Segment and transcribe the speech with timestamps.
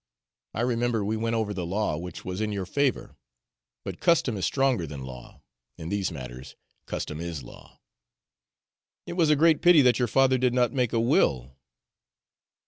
[0.55, 3.17] I remember we went over the law, which was in your favor;
[3.83, 5.43] but custom is stronger than law
[5.77, 6.55] in these matters
[6.87, 7.79] custom IS law.
[9.05, 11.55] It was a great pity that your father did not make a will.